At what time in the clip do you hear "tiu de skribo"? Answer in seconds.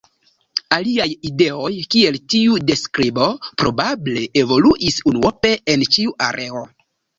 2.35-3.29